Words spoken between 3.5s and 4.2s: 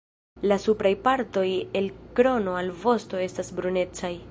brunecaj.